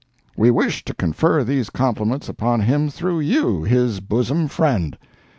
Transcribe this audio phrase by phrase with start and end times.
[0.35, 4.97] We wish to confer these compliments upon him through you, his bosom friend.